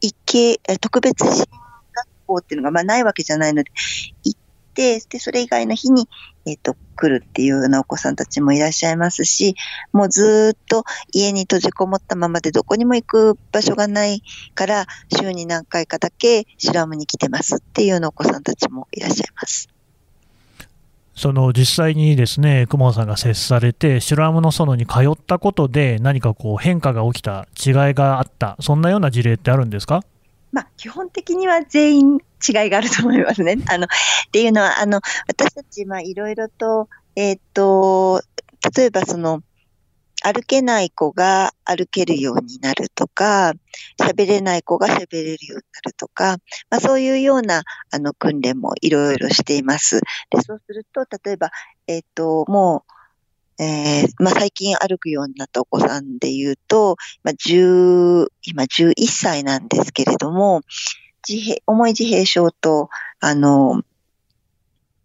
[0.00, 1.61] 行け、特別支援
[2.32, 3.70] 学校っていうのが、まあ、ないわけじゃないので、
[4.24, 4.40] 行っ
[4.74, 6.08] て、で、それ以外の日に、
[6.46, 9.54] えっ、ー、と、来るっていうようなお子さんたちもいらっしゃいますし、
[9.92, 14.22] もうずっと家に閉じこもったままでどこにも行く場所がない
[14.54, 14.86] から、
[15.20, 19.68] 週に何回かだけシラムに来てますっていうようなお子さんたちもいらっしゃいます。
[21.14, 30.02] その実際にですね、公文さんが接されて、シュラムの園に通ったことで、何かこう変化が起きた、違いがあった、そんなような事例ってあるんですか？
[30.52, 33.56] まあ、基本的には全員違いがあると思いますね。
[33.68, 33.88] あの、っ
[34.30, 38.22] ていうのは、あの、私たち、まあ、いろいろと、えっ、ー、と、
[38.76, 39.42] 例えばその、
[40.24, 43.54] 歩けない子が歩けるようになるとか、
[43.98, 46.36] 喋れない子が喋れるようになるとか、
[46.70, 50.00] まあ、そういうようなあの訓練もいろいろしています。
[50.30, 51.50] でそうすると、例えば、
[51.88, 52.92] えっ、ー、と、もう、
[53.62, 60.62] えー、まあ、最近歩くようになったお子さんで言うと、まあ、10今11歳なんですけれども、
[61.28, 63.82] 自閉重い自閉症と、あの、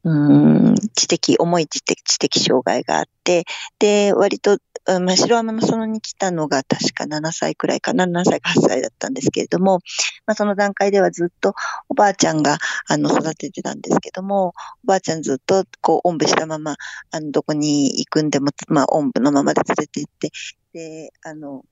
[0.04, 3.46] うん、知的、重い知的知的障害があって、
[3.78, 9.80] で、割とまあ、白浜の園に来たのが確か7歳くらいかな、7歳か8歳だったんですけれども、
[10.26, 11.54] まあ、その段階ではずっと
[11.90, 16.78] おばあちゃんがあの育ててたんですけども、おばあちゃんずっとこう、おんぶしたまま、
[17.12, 20.32] あの、どこに行くんでも、まあ、おんぶのままで連れて行って、
[20.74, 21.66] で、あの、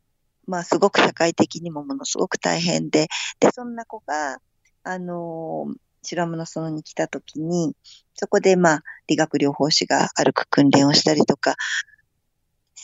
[0.47, 3.07] まあ、すごく社会的にもものすごく大変で、
[3.39, 4.37] で、そんな子が、
[4.83, 5.67] あの、
[6.03, 7.75] 白浜の園に来た時に、
[8.13, 11.55] そこでまあ、理学療法士が歩く訓練をしたりとか、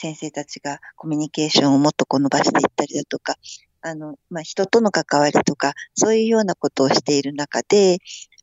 [0.02, 3.36] 先生たちがコミュニケーションをもっとこう伸ばしていったりだとか、
[3.82, 8.00] あの、まあ、人との関わりとか、そういうようなことをしている中で、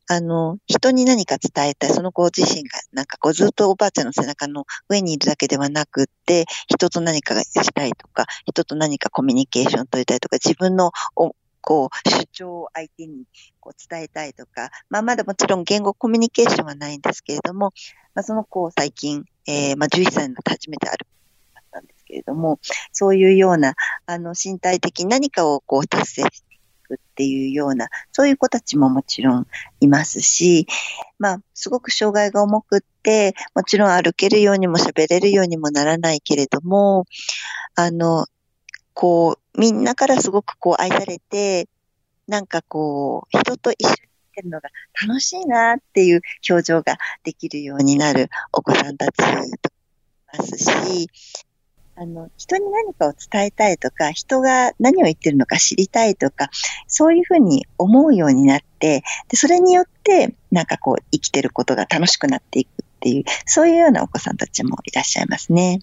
[0.07, 13.25] あの、人に何か伝えたい、その子自身が、なんかこうずっとおばあちゃんの背中の上にいるだけではなくって、人と何かがしたいとか、人と何かコミュニケーションを取りたいとか、自分のこう、主張を相手に
[13.59, 17.73] こう伝えたいとか、まあ、まだもちろん言語コミュニケーションはないんですけれども、
[18.15, 21.05] まあ、その子を最近、えー、まあ、11歳になって初めてある
[22.09, 22.59] けれども、
[22.91, 23.75] そういうような、
[24.07, 29.47] あの、身体的に何かをこう達成していくっていうような、そういう子たちももちろん
[29.79, 30.67] いますし、
[31.19, 37.05] まあ、すごく障害が重くって、もちろん歩けるようにも喋れるようにもならないけれども、
[37.75, 38.25] あの、
[38.93, 41.67] こう、みんなからすごくこう愛されて、
[42.27, 44.69] なんかこう、人と一緒にてるのが
[45.07, 49.69] 楽しいなっていう表情ができるようになるお子さんたちと
[50.37, 51.09] ますし、
[52.01, 56.49] あの、人に何かを伝えたいとか、人が何を言ってるのか知りたいとか、
[56.87, 65.81] そういうふうに思うようになって、で、それによって、なんかこう、生きてることが楽しくなっていくっていう、そういうようなお子さんたちもいらっしゃいますね。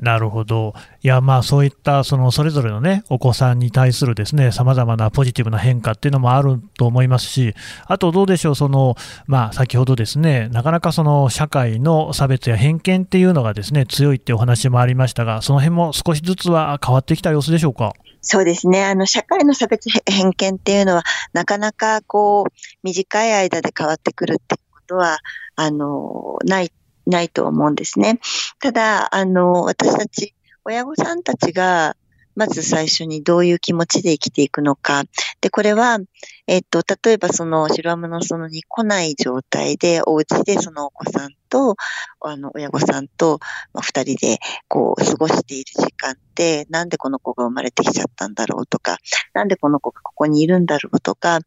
[0.00, 0.72] なるほど。
[1.02, 7.54] いや、まあそういったそのそれぞれのね、お子さんに対するですね、様々なポジティブな変化っていうのもあると思いますし、
[7.86, 17.92] あとどうでしょう、その、まあ先ほどですね、なかなかその社会の差別や偏見っていうのがですね、強いってお話もありましたが、その辺も少しずつは変わってきた様子でしょうか？
[18.22, 18.84] そうですね。
[18.84, 25.18] あの、社会の差別偏見っていうのは、なかなかこう、短い間で変わってくるってことは、
[25.56, 26.70] あの、ない
[27.10, 28.20] ないと思うんですね。
[28.60, 31.96] ただ、あの、私たち、親御さんたちが、
[32.36, 35.04] まず最初にどういう気持ちで生きていくのか。
[35.40, 35.98] で、これは、
[36.46, 41.76] えっと、例えばその白浜の園に来ない状態で、お家でそのお子さんと、
[42.20, 43.40] あの、親御さんと、
[43.74, 44.38] まあ、二人で、
[44.68, 48.98] こう、過ごしている時間って、なんでこの子が生まれてきちゃったんだろうとか、
[49.34, 51.40] なんでこの子がここにいるんだろうとか、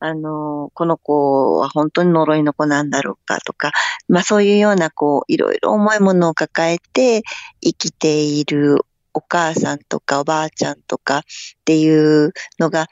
[0.00, 3.72] あの、この子は本当に呪いの子なんだろうかとか、
[4.08, 7.22] まあそういうような、こう、いろいろ重いものを抱えて
[7.60, 11.22] 生きているお母さんとかおばあちゃんとかっ
[11.64, 12.88] ていうのが、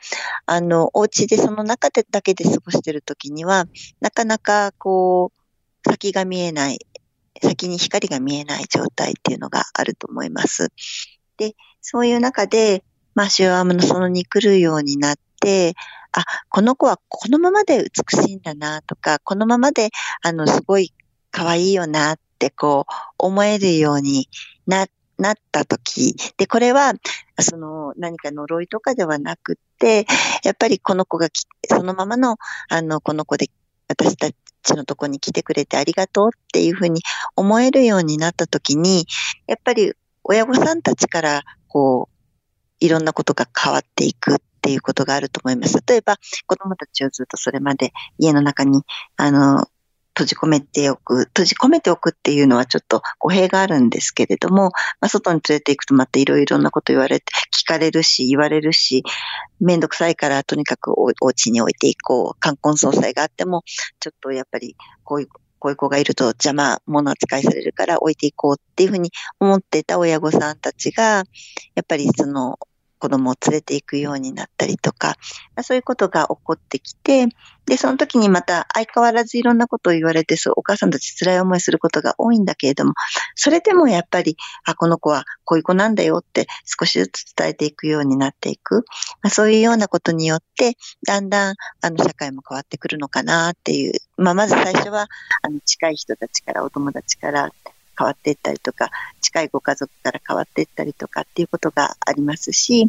[0.46, 3.66] あの、お家でその中でだけで過ごしてるときには、
[4.00, 6.78] なかなかこう、先が見えない、
[7.42, 10.68] 先に光が見えない状態っていうのがあると思います。
[11.36, 15.74] で、そういう中で、まあ、シュアームの園に来るようになって、
[16.12, 19.90] あ、この子はこのままで美しいんだなとか、このままで、
[20.22, 20.92] あの、すごい
[21.30, 24.28] 可愛いよなってこう、思えるように
[24.66, 26.94] なってなった時、で、これは、
[27.40, 30.06] その、何か呪いとかではなくて、
[30.44, 31.28] やっぱりこの子が
[31.68, 32.36] そのままの、
[32.68, 33.48] あの、この子で
[33.88, 37.02] 私たちのとこに来てくれてありがとうっていうふうに
[37.36, 39.06] 思えるようになった時に、
[39.46, 42.18] やっぱり親御さんたちから、こう、
[42.80, 45.78] いろんなことが変わっていくっていうことがあると思います。
[45.86, 48.82] 例えば、子供たちをずっとそれまで家の中に、
[49.16, 49.66] あの、
[50.18, 57.26] 閉じ込めておく、閉じ込めておくっていうのはちょっと語弊があるんですけれども、まあ、外に連れて行くとまたいろいろなこと言われて、
[57.56, 59.04] 聞かれるし、言われるし、
[59.60, 62.40] めんどくさいからとにかくお家に置いていこう。
[62.40, 63.62] 冠婚葬祭があっても、
[64.00, 65.28] ちょっとやっぱりこういう、
[65.60, 71.24] こういう子がいると邪魔物扱いされるから置いていこうっていうふうに思ってた親御さんたちが、
[71.76, 72.58] やっぱりその
[72.98, 75.16] 子供を連れて行くようになったりとか、
[75.62, 77.28] そういうことが起こってきて、
[77.66, 82.94] で、その時にまた相変わらずいろんなことを言われて、そう、お母さんたち辛い思いすることが多いんだけれども、
[83.34, 88.86] それでもやっぱり、あ、この子はこういう子なんだよって少しずつ伝えていくようになっていく。
[89.22, 93.92] まあ、そういうようなことによって、だんだん、あの、社会も変わってくるのかなっていう。
[94.16, 95.08] まあ、まず最初は、
[95.42, 97.50] あの、近い人たちから、お友達から、
[97.98, 102.88] 変わっていったりとか、近いご家族から変わっていったりとかっていうことがありますし、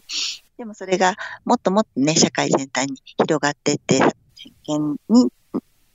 [0.58, 4.00] でもそれがもっともっとね、社会全体に広がっていって、
[4.66, 5.32] 偏見に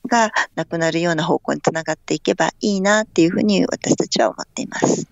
[0.07, 5.07] がなくなるような方向につながっていけばいいなっていうふうに私たちは思っています。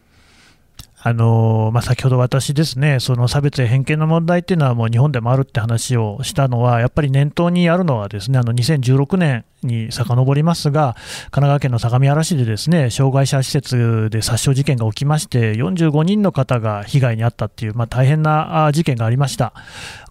[1.05, 19.55] あのまあ、先ほど私ですね、その差別や偏見の問題っていうのはもう日本でもあるって話をしたのは、やっぱり念頭にあるのはですね、あの2016年に遡りますが、神奈川県の相模原市でですね、障害者施設で殺傷事件が起きまして、45人の方が被害に遭ったっていう、まあ、大変な事件がありました。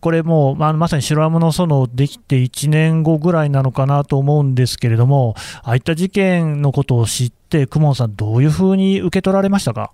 [0.01, 9.93] これもう、まあ、まさに白アムの園できて1年後ぐらいなのかなと思うんですけれども、ああいった事件のことを知って、公文さん、どういうふうに受け取られましたか？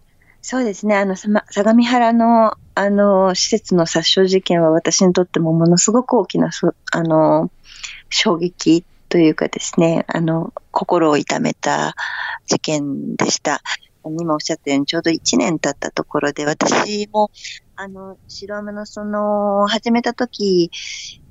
[0.49, 0.95] そうですね。
[0.95, 6.51] あの、ま相模原の、あの、施設の殺傷事件は私にとってもものすごく大きな、
[6.93, 7.51] あの、
[8.09, 11.95] 衝撃というかですね、あの、心を痛めた
[12.45, 13.61] 事件でした。
[14.05, 17.29] 今おっしゃったようにちょうど1年経ったところで、私も、
[17.75, 20.71] あの、白雨のその、始めた時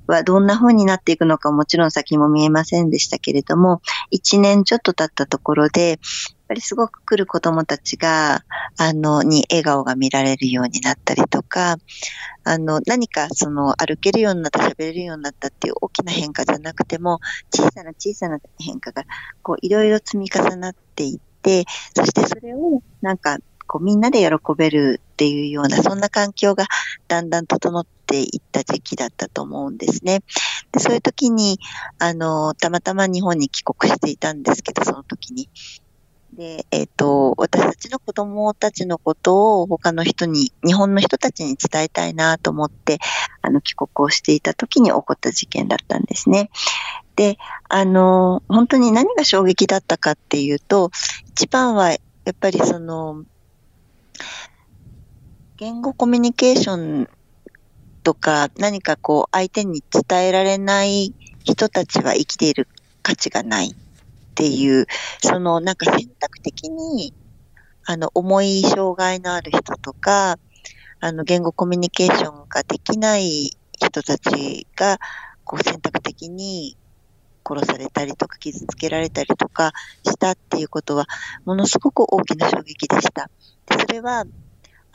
[0.07, 5.97] はどんな風になっていくのかもちろん先も見えませんでしたけれども、1年ちょっと経ったところで、やっ
[6.47, 8.45] ぱりすごく来る子供たちが、
[8.77, 11.77] あの、に笑顔が見られるようになったりとか、
[12.43, 17.19] あの、何かその歩けるようになった、喋れるようになったっていう大きな変化じゃなくても、
[17.53, 19.03] 小さな小さな変化が、
[19.41, 26.65] こう、いろいろ積み重なっていって、そしてそれを、なんか、こう、みんなで喜べるっていうような、そんな環境が
[27.07, 30.23] だんだん整っていった時期だったと思うんですね。
[30.71, 31.59] で、そういう時に、
[31.99, 35.49] あの、たまたま日本に帰国していたんですけど、その時に。
[36.33, 42.99] で、えっ、ー、と、私たちの子供たちのことを他の人に、日本の人たちに伝えたいなと思って、
[43.41, 46.49] あの、帰国をしていた時に起こった事件だったんですね。
[47.15, 47.37] で、
[47.69, 50.91] あの、本当に何が衝撃だったかっていうと、
[51.29, 51.97] 一番は、や
[52.31, 53.23] っぱりその、
[55.59, 57.09] 言語コミュニケーション
[58.03, 62.67] とか、何かこう、相手に伝えられない人たちは生きている
[63.01, 63.75] 価値がないっ
[64.35, 64.85] ていう、
[65.19, 67.11] そのなんか選択的に、
[67.87, 70.37] あの、重い障害のある人とか、
[70.99, 74.99] あの、言語コミュニケーションができない人たちが、
[75.43, 76.77] こう選択的に
[77.43, 79.71] 殺されたりとか傷つけられたりとか
[80.05, 81.07] したっていうことは、
[81.45, 83.31] ものすごく大きな衝撃でした。
[83.65, 84.23] でそれは、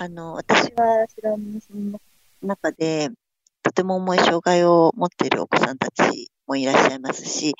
[0.02, 2.00] あの、私は白娘の
[2.42, 3.08] 中で、
[3.62, 7.54] とても重い障害を持っているお子さんたちもいらっしゃいますし、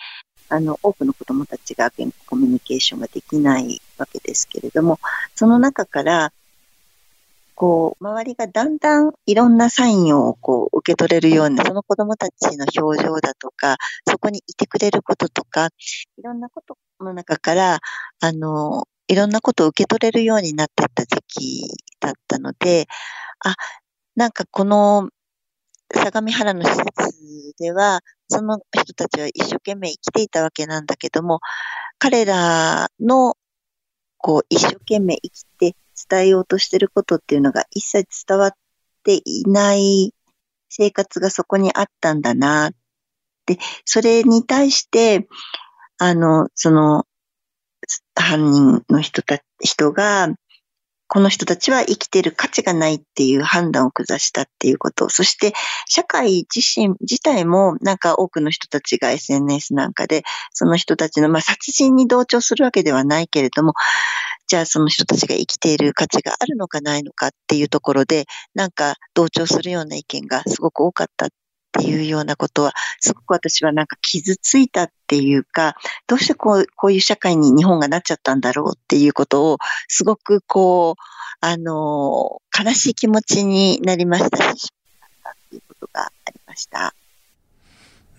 [0.49, 4.99] あの、多くの子供たちが言語コミュニケーションができないわけですけれども、
[5.37, 6.33] その中から、
[7.55, 13.77] こう、周りがだんだんいろんなサインをこう受け取れるような、その子供たちの表情だとか、
[14.09, 15.69] そこにいてくれることとか、
[16.19, 17.79] いろんなことの中から、
[18.19, 21.92] あの、いろんなことを受け取れるようになっていった時期
[22.63, 22.89] だったので、
[23.41, 23.55] あ、
[24.17, 25.11] なんかこの
[25.95, 31.41] 相模原の施設では、その人たちは一生懸命生きていたわけなんだけども、
[31.99, 33.37] 彼らの、
[34.19, 35.77] こう、一生懸命生きて
[36.09, 38.53] 伝えようとしてることっていうのが一切伝わっ
[39.05, 40.15] ていない
[40.69, 42.71] 生活がそこにあったんだな。
[43.47, 45.29] で、それに対して、
[45.99, 47.07] あの、その、
[48.15, 50.29] 犯人の人た、人が、
[51.13, 55.11] この人たちは生きてる価値がないっていう判断を下したっていうこと。
[55.11, 55.53] そして、
[55.87, 60.23] 社会自身、自体も、なんか多くの人たちが SNS なんかで、
[60.55, 63.75] その人たちの、まあ、殺人に同調するわけではないけれども、
[64.47, 71.29] じゃあその人たちが生きている価値があるのかないのかっていうところで、なんか同調するような意見がすごく多かったっ
[71.79, 79.59] っていうようなことは、すごく私はなんか傷ついたっていうか、どうしてこう、こういう社会に日本がなっちゃったんだろうっていうことを、
[79.89, 81.03] すごくこう、
[81.41, 86.95] あの、悲しい気持ちになりましたし、っていうことがありました。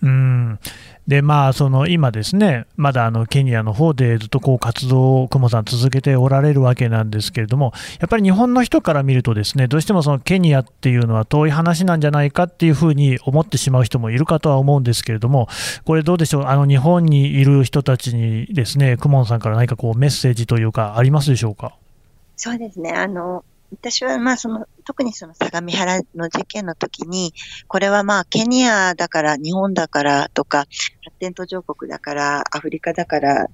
[0.02, 0.60] うん
[1.06, 15.50] でまあ、その今ですね、まだあのケニアの方でずっとこう活動を久保さん続けておられるわけなんですけれども、やっぱり日本の人から見ると、ですねどうしてもそのケニアっていうのは遠い話なんじゃないかっていうふうに思ってしまう人もいるかとは思うんですけれども、
[15.84, 21.76] これどうでしょう、あの日本にいる人たちにですね、久保さんから何かこうメッセージというか、ありますでしょうか？
[22.38, 27.34] そうですねあの私はまあその、特にその相模原の事件の時に、
[27.68, 30.66] これはまあケニアだから日本だからとか、
[31.04, 33.48] 発展途上国だからアフリカだから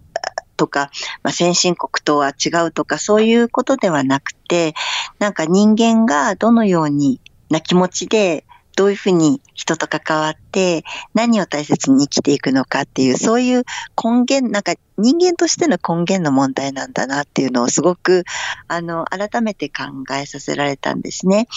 [0.57, 0.91] とか、
[1.23, 4.73] まあ、先進国とは違うとか、そういうことではなくて、
[5.17, 8.45] なんか人間がどのようにな気持ちで
[8.79, 13.65] どういうふうに人と関わって、何を大切に生きていくのかっていう、そういう
[14.01, 18.23] 根源、なんか人間としての根源の問題なんだなっていうのをすごく、
[18.69, 19.83] あの、改めて考
[20.15, 21.49] えさせられたんですね。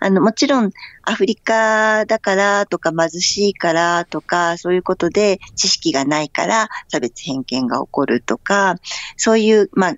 [0.00, 0.72] あの、もちろん、
[1.04, 8.74] アフリカだからとか貧しいからとか、そういうことで知識がないから差別偏見が起こるとか、
[9.16, 9.94] そういう、まあ、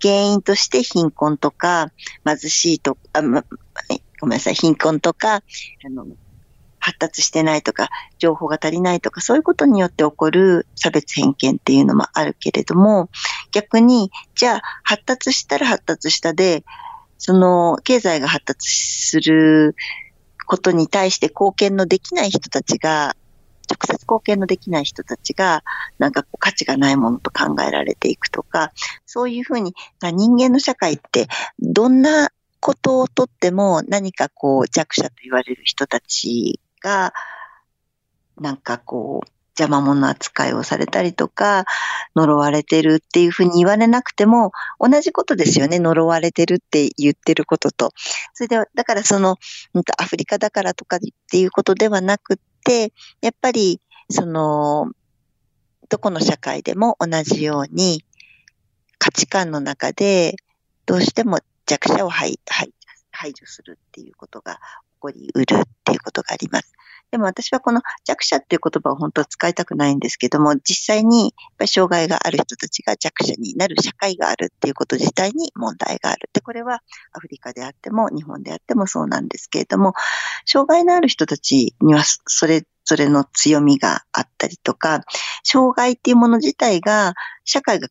[0.00, 1.90] 原因として貧困とか
[2.24, 3.44] 貧しいとか、ま、
[4.22, 5.42] ごめんなさい、貧困とか、あ
[5.90, 6.06] の、
[6.78, 13.10] 発達してないとか、情報が足りないとか、そういうことによって起こる差別偏見っていうのもあるけれども、
[13.50, 16.64] 逆に、じゃあ、発達したら発達したで、
[17.18, 19.74] その、経済が発達する
[20.46, 23.16] ことに対して貢献のできない人たちが、
[23.68, 25.64] 直接貢献のできない人たちが、
[25.98, 28.70] なんかこう価値がないものと考えられていくとか、
[29.04, 31.26] そういうふうに、人間の社会って、
[31.58, 32.30] どんな
[32.62, 37.12] ことをとっても何かこう弱者と言われる人たちが、
[38.40, 41.64] なんかこう、邪魔者扱いをされたりとか、
[42.14, 45.80] 呪われてるっていうふうに言われなくても、同じことですよね。
[45.80, 47.90] 呪われてるって言ってることと。
[48.32, 49.38] それで、だからその、
[49.98, 50.98] アフリカだからとかっ
[51.30, 54.92] ていうことではなくって、やっぱり、その、
[55.88, 58.04] どこの社会でも同じように、
[58.98, 60.36] 価値観の中で、
[60.86, 62.38] どうしても弱者を排
[63.12, 64.58] 排除するっていうことが起
[65.00, 66.72] こりうるっていうことがあります。
[67.12, 76.30] でも私はこの弱者っていう言葉を本当は使いたくないんですけども、実際にやっぱり障害がある人たちが弱者になる社会があるっていうこと自体に問題がある。
[76.32, 76.82] で、これは
[77.12, 79.92] アフリカであっても日本であってもそうなんですけれども、
[80.46, 85.02] 障害のある人たちにはそれぞれの強みがあったりとか、
[85.44, 87.12] 障害っていうもの自体が
[87.44, 87.88] 社会が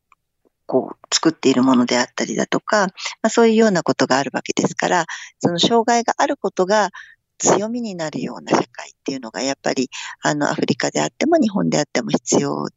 [0.71, 2.87] こう作っているものであったりだとか、
[3.21, 5.05] まあ、そういうようなことがあるわけですから、
[5.39, 6.91] その障害があることが
[7.39, 9.89] 強みになるような社会っていうのがやっぱり
[10.21, 12.69] あのアフリカであっても日本であっても必要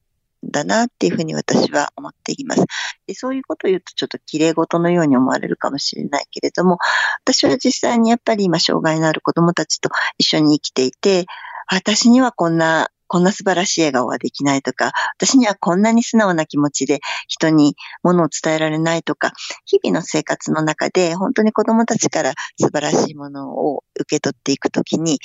[0.42, 2.64] だなっていうふうに私は思っています。
[3.06, 6.78] でそういうことを言うとちょっと綺麗事のように思われるかもしれないけれども、
[7.22, 9.88] 私は実際にやっぱり今障害のある子供たちと
[10.18, 11.26] 一緒に生きていて、
[11.70, 19.32] 私にはこんなこんな素晴らしい笑顔はできないとか、私にはこんなに素直な気持ちで人にものを伝えられないとか、
[19.66, 25.18] 日々の生活の中で本当に子供たちから素晴らしいものを受け取っていくときに、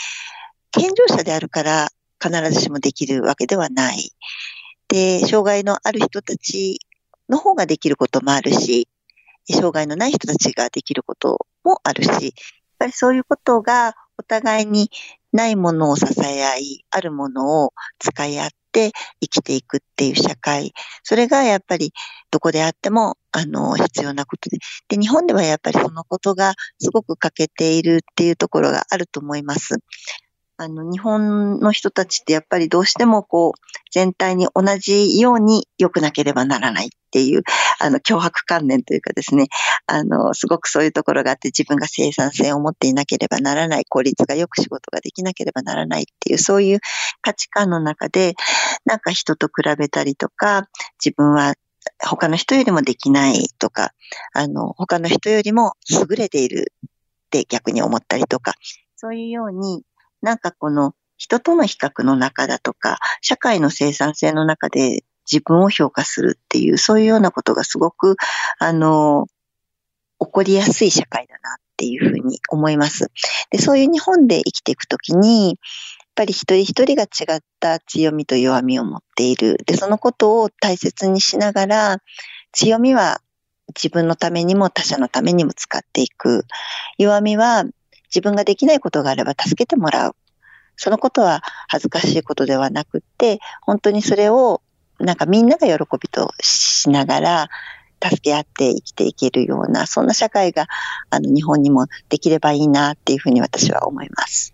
[0.71, 1.89] 健常者であるから
[2.21, 4.11] 必ずしもできるわけではない。
[4.88, 6.80] で、障害のある人たち
[7.30, 8.88] の方ができることもあるし、
[9.49, 12.21] 障害のない人たちができることもあるし、やっ
[12.80, 14.89] ぱりそういうことがお互いに
[15.32, 20.73] ないものを支え合い、あるものを使い合って生きていくっていう社会。
[21.03, 21.93] それがやっぱり
[22.32, 24.57] どこであっても、あの、必要なことで。
[24.88, 29.75] で、日本ではやっぱりそのことがすごく欠けているっていうところがあると思います。
[30.62, 33.60] あの、日本の人たちってやっぱりどうしてもこう、
[33.93, 37.43] 全体に同じように良くなければならないっていう、
[37.80, 39.47] あの、脅迫観念というかですね、
[39.88, 46.82] あの、すごくそういうところがあって自分が生産性を持っていなければならない、効率がよく仕事ができなければならないっていう、そういう
[47.22, 48.34] 価値観の中で、
[48.84, 50.68] なんか人と比べたりとか、
[51.03, 51.53] 自分は
[52.05, 53.93] 他の人よりもできないとか、
[54.34, 56.89] あの、他の人よりも優れているっ
[57.30, 58.55] て逆に思ったりとか、
[59.01, 59.84] そういうように、
[60.22, 68.15] なんかこの人との比較の中だとか、社会の生産性の中で自分を評価するっていう、そういうようなことがすごく、
[68.57, 69.28] あの、
[70.20, 73.11] 起こりやすい社会だなっていうふうに思います。
[73.51, 75.55] で、そういう日本で生きていくときに、やっ
[76.15, 79.57] ぱり一人一人が違った強みと弱みを持っている。
[79.65, 81.97] で、そのことを大切にしながら、
[82.51, 83.22] 強みは
[83.76, 86.45] 自分のためにも他者のためにも使っていく。
[86.97, 87.63] 弱みは
[88.14, 90.16] 自分ができないことがあれば助けてもらう。
[90.76, 94.62] そのことは恥ずかしいことではなくって、本当にそれを
[94.99, 97.49] なんかみんなが喜びとしながら、
[98.01, 100.68] 助け合って生きていけるような、そんな社会が
[101.10, 104.53] あの日本にもできればいいなっていうふうに私は思います。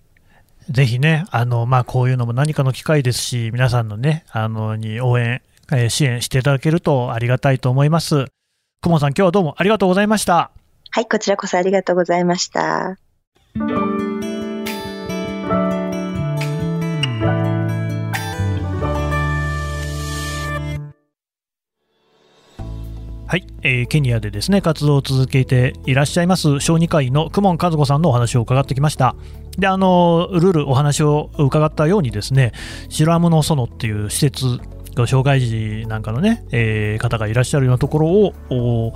[0.70, 5.42] ぜひね、あのまあ、こういうのも何かの機会ですし、皆さんのね、あのに応援、
[5.72, 8.26] えー支援していただけるとありがたいと思います。
[8.82, 10.52] くもさん、今日はどうもありがとうございました。
[10.92, 12.98] はい、こちらこそありがとうございました。
[13.58, 13.62] は
[23.38, 29.16] い、えーケニアでですね活動を続けていらっしゃいます小児科医の公文和子さんのお話を伺ってきました。
[29.58, 32.52] であのルールお話を伺ったようにですね
[32.90, 34.60] 白アムの園っていう施設
[35.08, 38.08] 障害児なんかのね、えー方がいらっしゃるようなところ
[38.50, 38.94] を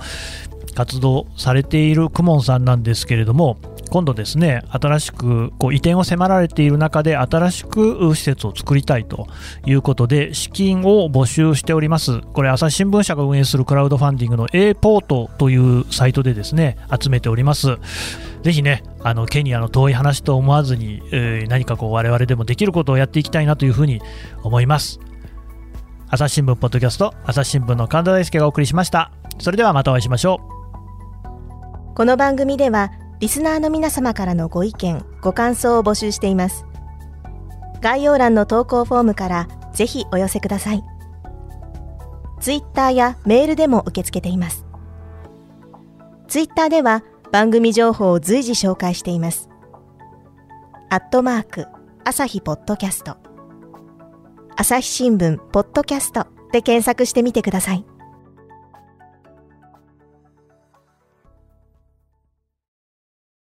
[0.74, 3.56] 活動されている公文さんなんですけれども
[3.90, 9.26] 今度ですね新しくこう移転を迫られている中で新しく施設を作りたいと
[9.66, 12.20] いうことで資金を募集しております。
[12.20, 17.76] これ朝日新聞社が運営するクラウドファンディングの A ポートというサイトでですね集めております。
[18.42, 24.00] ぜひねあのケニアの遠い話と思わずに、えー何かこう我々でもできることをやっていきたいなというふうに
[24.42, 25.00] 思います。
[26.08, 29.10] 朝日新聞ポッドキャスト朝日新聞の神田大輔がお送りしました。
[29.38, 31.94] それではまたお会いしましょう。
[31.94, 36.64] この番組ではリスナーの皆様からのご意見ご感想を募集しています。
[37.82, 40.82] 概要欄の投稿フォームからぜひお寄せください。
[42.40, 44.64] ツイッターやメールでも受け付けています。
[46.28, 49.50] ツイッターでは番組情報を随時紹介しています。
[50.88, 51.66] アットマーク
[52.04, 53.18] 朝日ポッドキャスト。
[54.56, 57.84] 朝日新聞ポッドキャストで検索してみてください。